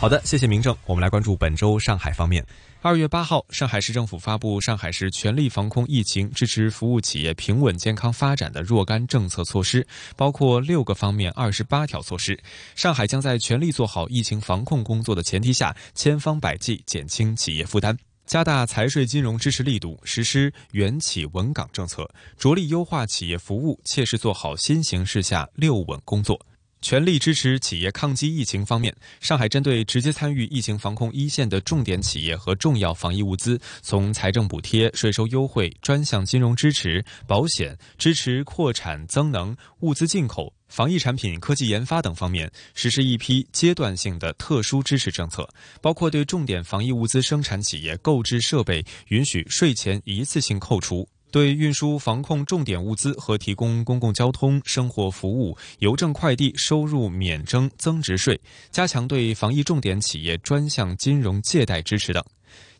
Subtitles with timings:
[0.00, 0.74] 好的，谢谢明正。
[0.86, 2.42] 我们来关注本周上海方面。
[2.80, 12.40] 二月八号，上海市政府发布上海市全力防控疫情、支持服务企业平稳健康发展的若干政策措施，包括六个方面、二十八条措施。
[12.74, 26.40] 上海将在全力做好疫情防控工作的前提下，千方百计减轻企业负担，加大财税金融支持力度，实施援企稳岗政策，着力优化企业服务，切实做好新形势下六稳工作。
[26.80, 45.46] 全力支持企业抗击疫情方面，上海针对直接参与疫情防控一线的重点企业和重要防疫物资，从财政补贴、税收优惠、专项金融支持、保险支持扩产增能、物资进口、防疫产品科技研发等方面，实施一批阶段性的特殊支持政策，
[45.82, 51.06] 包括对重点防疫物资生产企业购置设备允许税前一次性扣除。
[51.30, 62.24] 对运输防控重点物资和提供公共交通、生活服务、邮政快递收入免征增值税，加强对防疫重点企业专项金融借贷支持等，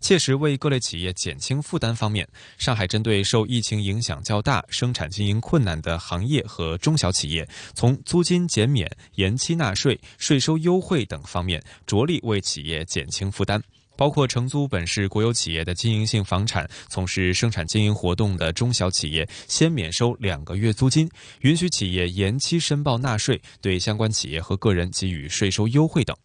[0.00, 2.26] 切实为各类企业减轻负担方面，
[2.58, 13.62] 上海针对受疫情影响较大、生产经营困难的行业和中小企业，从租金减免、延期纳税、税收优惠等方面，着力为企业减轻负担。
[14.00, 21.06] 包括承租本市国有企业的经营性房产、从事生产经营活动的中小企业，先免收两个月租金，
[21.42, 26.16] 允许企业延期申报纳税，对相关企业和个人给予税收优惠等。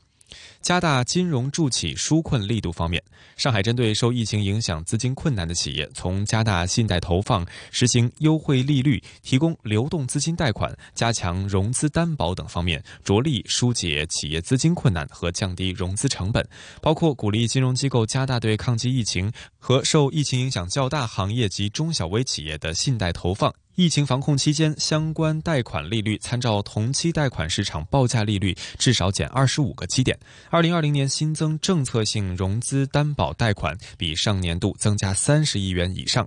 [0.61, 3.01] 加大金融助企纾困力度方面，
[3.37, 16.47] 上海针对受疫情影响资金困难的企业，从加大信贷投放、实行优惠利率、提供流动资金贷款、加强融资担保等方面，着力疏解企业资金困难和降低融资成本，
[16.81, 23.53] 包括鼓励金融机构加大对抗击疫情和受疫情影响较大行业及中小微企业的信贷投放。
[23.75, 30.17] 疫情防控期间，相关贷款利率参照同期贷款市场报价利率至少减二十五个基点。
[30.49, 36.25] 二零二零年新增政策性融资担保贷款比上年度增加三十亿元以上，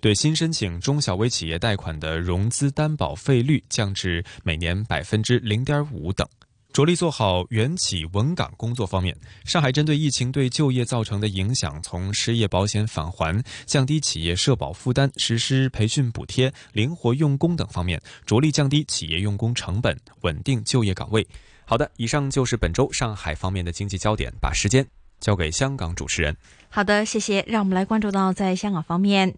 [0.00, 6.28] 对新申请中小微企业贷款的融资担保费率降至每年百分之零点五等。
[6.72, 21.26] 着力做好援企稳岗工作方面，上海针对疫情对就业造成的影响，从失业保险返还、降低企业社保负担、实施培训补贴、灵活用工等方面，着力降低企业用工成本，稳定就业岗位。
[21.64, 24.86] 好的，以上就是本周上海方面的经济焦点，把时间
[25.18, 26.36] 交给香港主持人。
[26.68, 27.44] 好的，谢谢。
[27.48, 29.34] 让我们来关注到在香港方面。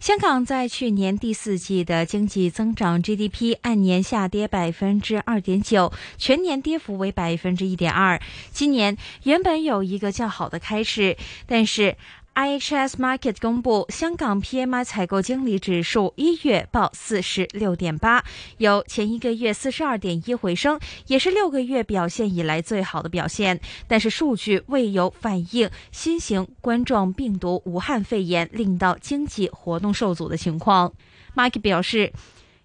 [0.00, 8.20] 香港在去年第四季的经济增长 GDP 按年下跌百分之二点九，全年跌幅为百分之一点二。
[8.50, 11.16] 今年原本有一个较好的开始，
[11.46, 11.96] 但是。
[12.38, 18.24] IHS Market 公布，香港 PMI 采购经理指数一月报四十六点八，
[18.58, 20.78] 由前一个月四十二点一回升，
[21.08, 23.60] 也是六个月表现以来最好的表现。
[23.88, 30.92] 但是数据未有反映新型冠状病毒武汉肺炎令到经济活动受阻的情况。
[31.34, 32.12] Market 表示，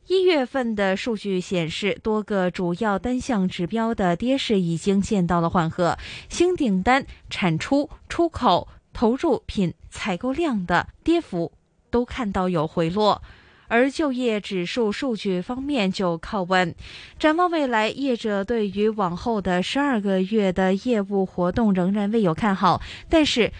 [0.06, 5.98] 一月份的数据显示，多个主要单项指标的跌势已经见到了缓和，
[6.30, 8.68] 新订单、产出、出口。
[8.94, 11.52] 投入品采购量的跌幅
[11.90, 13.22] 都看到有回落，
[13.68, 16.74] 而就业指数数据方面就靠稳。
[17.20, 23.52] 展望未来，业者对于往后的十二个月的业务活动仍然未有看好，但是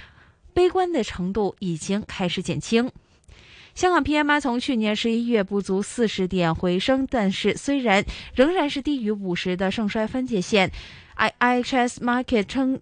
[0.54, 2.92] 悲观的程度已经开始减轻。
[3.74, 10.72] 香港 PMI 从去年十一月不足四十点回升，但是虽然仍然是低于五十的盛衰分界线
[11.18, 12.80] ，IHS Market 称，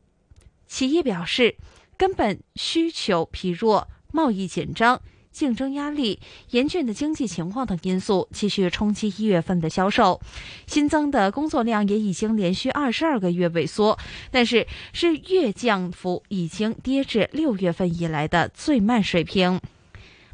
[0.67, 1.55] 企业表示。
[2.01, 4.99] 根本需求疲弱，贸易紧张，
[5.31, 6.19] 竞争压力、
[6.49, 10.19] 严峻的经济情况等因素，继续冲击一月份的销售。
[10.65, 13.99] 新增的工作量也已经连续二十二个月萎缩，
[14.31, 19.61] 但是是月降幅已经跌至六月份以来的最慢水平。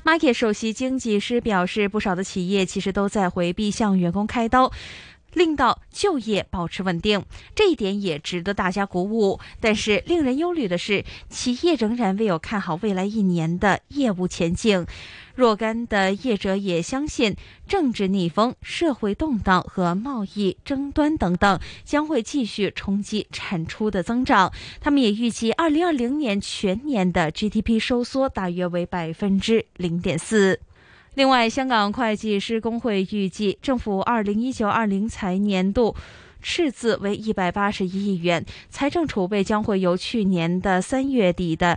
[0.06, 4.72] Market 首席经济师表示，不少的企业其实都在回避向员工开刀。
[5.34, 7.24] 令到就业保持稳定，
[7.56, 9.40] 这一点也值得大家鼓舞。
[9.60, 14.86] 但是令人忧虑的是，企业仍然未有看好未来一年的业务前景。
[15.36, 17.36] 若干的业者也相信，
[17.68, 24.52] 政治逆风、社会动荡和贸易争端等等将会继续冲击产出的增长。
[24.82, 30.60] 他们也预计，二零二零年全年的 GDP 收缩大约为百分之零点四。
[31.18, 35.96] 另外，香港会计师工会预计，政府二零一九二零财年度
[36.44, 41.76] 赤字为一百八十一亿元，财政储备将会由去年的三月底的。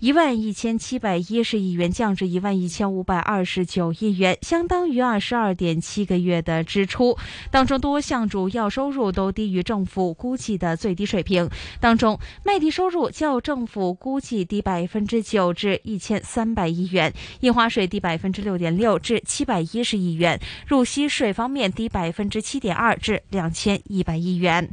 [0.00, 7.18] 一万一千七百一十亿元降至一万一千五百二十九亿元，相当于二十二点七个月的支出。
[7.50, 11.50] 当中多项主要收入都低于政府估计的最低水平。
[11.80, 24.70] 当中，卖地收入较政府估计低百分之九至一千三百亿元，印花税低百分之六点六至七百一十亿元，入息税方面低百分之七点二至两千一百亿元。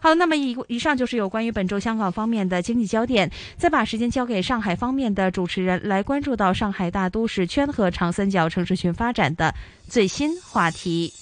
[0.00, 3.30] 好，那么以以上就是有关于本周香港方面的经济焦点。
[3.58, 9.54] 再把时间交给上海方面的主持人，来关注到上海大都市圈和长三角城市群发展的
[9.86, 11.12] 最新话题。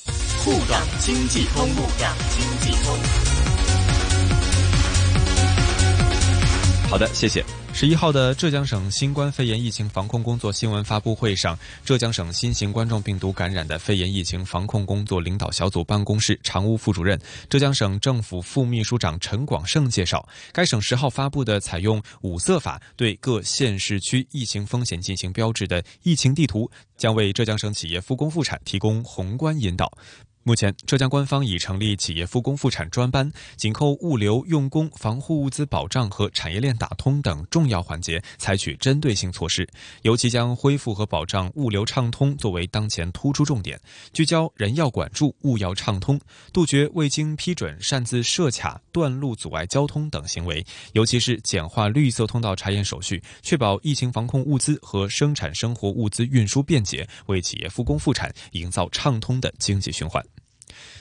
[0.44, 3.27] 沪港经济通，沪港经济通。
[6.90, 7.44] 好的，谢谢。
[7.74, 17.20] 十一号的浙江省新冠肺炎疫情防控工作新闻发布会上，浙江省新型冠状病毒感染的肺炎疫情防控工作领导小组办公室常务副主任、
[17.50, 29.92] 浙江省政府副秘书长陈广胜介绍，该省十号发布的采用五色法对各县市区疫情风险进行标志的疫情地图，将为浙江省企业复工复产提供宏观引导。
[30.44, 39.68] 目前，浙江官方已成立企业复工复产专班，紧扣物流、用工、防护物资保障和产业链打通等重要环节，采取针对性措施，
[40.02, 43.78] 尤其将恢复和保障物流畅通作为当前突出重点，
[44.14, 46.18] 聚焦人要管住、物要畅通，
[46.50, 50.64] 杜绝未经批准擅自设卡、断路阻碍交通等行为，
[50.94, 60.24] 尤其是简化绿色通道查验手续，确保疫情防控物资和生产生活物资运输便捷，为企业复工复产营造畅通的经济循环。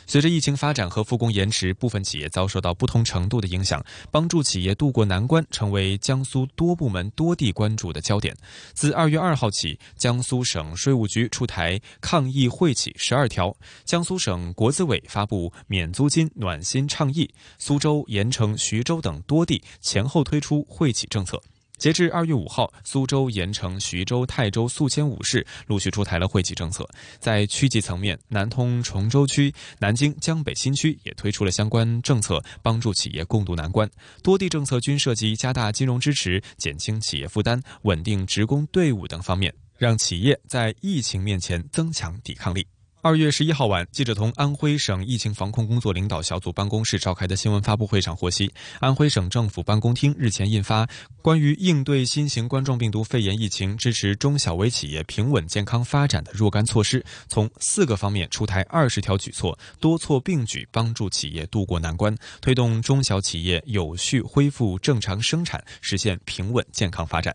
[0.10, 3.84] 随着疫情发展和复工延迟，部分企业遭受到不同程度的影响。
[4.10, 8.36] 帮助企业渡过难关，成为江苏多部门多地关注的焦点。
[8.74, 21.42] 自二月二号起，江苏省税务局出台抗疫惠企十二条，江苏省国资委发布免租金暖心倡议，苏州、盐城、徐州等多地前后推出惠企政策。
[21.78, 26.88] 截至二月五号，苏州、盐城、徐州、泰州、宿迁五市陆续出台了惠企政策。
[27.20, 33.90] 在区级层面，南通崇州区、南京江北新区也推出了相关政策，帮助企业共度难关。
[34.24, 42.66] 多地政策均涉及加大金融支持、减轻企业负担、稳定职工队伍等方面，让企业在疫情面前增强抵抗力。
[43.04, 50.84] 二月十一号晚，记者从安徽省疫情防控工作领导小组办公室召开的新闻发布会上获悉，安徽省政府办公厅日前印发
[51.22, 67.34] 《关于应对新型冠状病毒肺炎疫情支持中小微企业平稳健康发展的若干措施》，从四个方面出台二十条举措，多措并举，帮助企业渡过难关，推动中小企业有序恢复正常生产，实现平稳健康发展。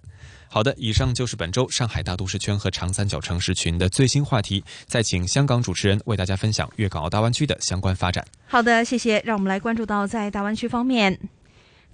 [0.54, 4.62] 好的，以上就是本周上海大都市圈和长三角城市群的最新话题。
[4.84, 8.22] 再请香港主持人为大家分享粤港澳大湾区的相关发展。
[8.44, 9.22] 好的，谢谢。
[9.24, 11.18] 让我们来关注到在大湾区方面，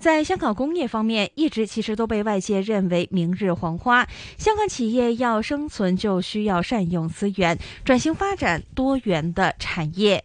[0.01, 4.05] 在香港工业方面，一直其实都被外界认为明日黄花。
[4.37, 10.25] 香港企业要生存，就需要善用资源，转型发展多元的产业。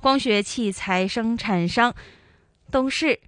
[0.00, 1.94] 光学器材生产商
[2.70, 3.20] 董事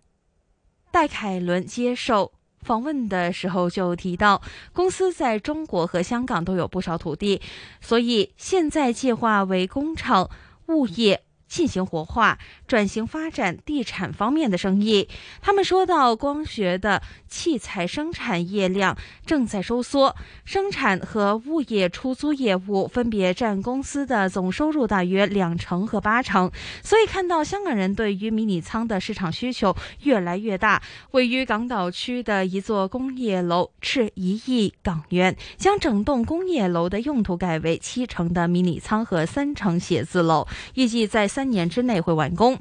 [0.91, 2.33] 戴凯伦接受。
[2.67, 4.43] 访问的时候就提到，
[4.73, 7.41] 公司在中国和香港都有不少土地，
[7.81, 10.29] 所以现在计划为工厂
[10.67, 11.23] 物业。
[11.49, 15.09] 进行活化、转型发展地产方面的生意。
[15.41, 26.51] 他们说到，光学的器材生产业量正在收缩，生产和物业出租业务分别占公司的总收入大约两成和八成。
[26.83, 30.83] 所以，看到香港人对于迷你仓的市场需求越来越大。
[31.13, 41.29] 位于港岛区的一座工业楼斥一亿港元，将整栋工业楼的用途改为七成的迷你仓和三成写字楼，预计在。
[41.37, 42.59] 三年之内会完工。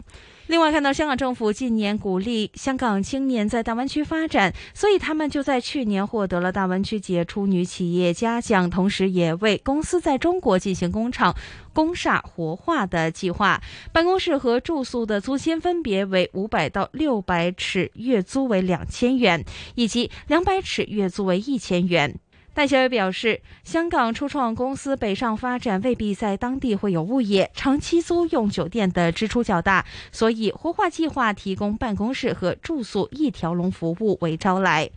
[0.47, 11.33] 另外，看到香港政府近年鼓励香港青年在大湾区发展，所以他们就在去年获得了大湾区杰出女企业家奖，同时也为公司在中国进行工厂
[11.73, 13.61] 工厦活化的计划。
[13.93, 19.43] 办公室和住宿的租金分别为五百到六百尺，月租为两千元，
[19.75, 22.19] 以及两百尺月租为一千元。
[22.55, 34.89] 戴小伟表示，香港初创公司北上发展未必在当地会有物业，长期租用酒店的支出较大，所以活化计划提供办公室和住宿一条龙服务为招来。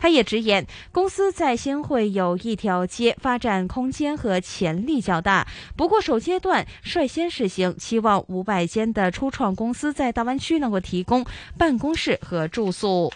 [0.00, 5.46] 他也直言，公司在新会有一条街，发展空间和潜力较大。
[5.76, 11.24] 不过首阶段率先试行，期望五百间的初创公司在大湾区能够提供
[11.56, 13.12] 办公室和住宿。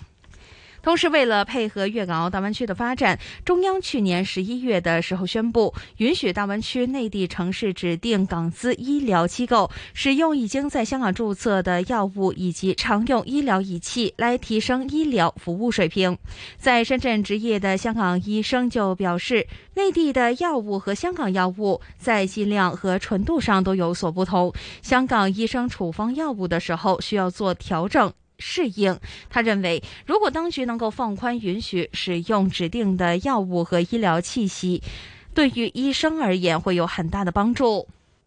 [0.83, 16.17] 同时，为了配合粤港澳大湾区的发展，中央去年十一月的时候宣布，允许大湾区内地城市指定港资医疗机构使用已经在香港注册的药物以及常用医疗仪器，来提升医疗服务水平。
[16.57, 28.13] 在深圳执业的香港医生就表示，内地的药物和香港药物在剂量和纯度上都有所不同，香港医生处方药物的时候需要做调整。
[28.39, 34.81] 适应，他认为，如果当局能够放宽允许使用指定的药物和医疗器械，
[35.35, 37.87] 对于医生而言会有很大的帮助。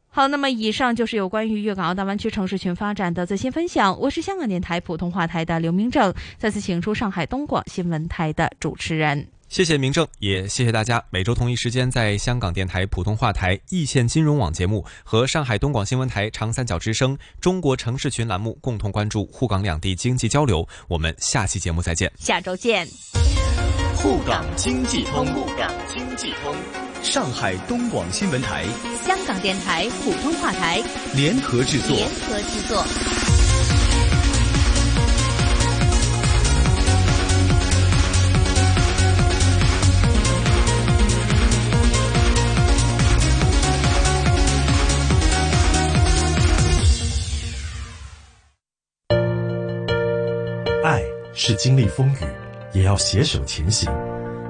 [0.09, 3.97] 好，那么以上就是有关于粤港澳大湾区城市群发展的最新分享。
[3.97, 9.27] 我是香港电台普通话台的刘明正，再次请出上海东广新闻台的主持人。
[9.51, 11.03] 谢谢明正，也谢谢大家。
[11.09, 20.65] 每周同一时间，在香港电台普通话台、易线金融网节目和上海东广新闻台长三角之声中国城市群栏目共同关注沪港两地经济交流。
[20.87, 22.87] 我们下期节目再见，下周见。
[23.97, 26.55] 沪港经济通，沪港经济通，
[27.03, 28.63] 上海东广新闻台、
[29.05, 30.81] 香港电台普通话台
[31.13, 33.30] 联合制作，联合制作。
[51.43, 52.17] 是经历风雨，
[52.71, 53.91] 也要携手前行。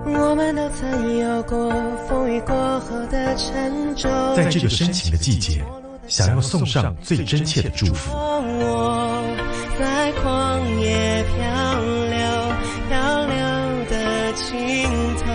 [0.03, 1.71] 我们都曾有过
[2.05, 4.12] 风雨过后的沉重。
[4.36, 5.63] 在这个深情的季节，
[6.05, 8.13] 想要送上最真切的祝福。
[8.13, 9.24] 我
[9.79, 11.79] 在旷野漂
[12.10, 12.19] 流，
[12.89, 13.38] 漂流
[13.89, 14.86] 的尽
[15.24, 15.31] 头。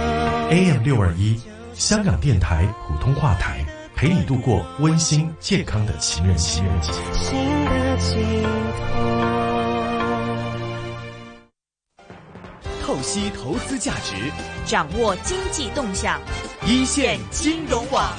[0.50, 1.40] AM 六二一，
[1.72, 6.60] 香港电台普通话台，陪你度过温馨健康的情人节。
[13.06, 14.32] 析投资价值，
[14.66, 16.20] 掌握经济动向，
[16.66, 18.12] 一线金融网。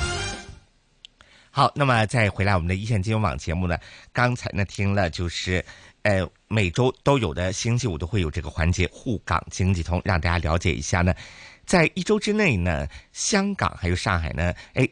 [1.51, 3.77] 好，那么再回来我们的一线金融网节目呢？
[4.13, 5.63] 刚才呢听了就是，
[6.03, 11.13] 呃，每周都有的星期五都会有这个环节沪港经济通，让大家了解一下呢，
[11.65, 14.87] 在一周之内呢，香港还有上海呢，哎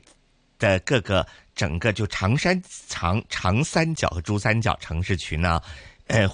[0.60, 1.26] 的各个
[1.56, 5.62] 整个就长山长长三角和珠三角城市群呢，
[6.08, 6.24] 呃。